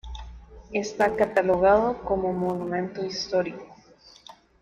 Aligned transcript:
Está 0.73 1.15
catalogado 1.15 2.01
como 2.03 2.33
monumento 2.33 3.05
histórico. 3.05 3.67